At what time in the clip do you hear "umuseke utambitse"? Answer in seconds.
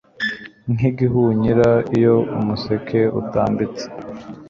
2.39-3.85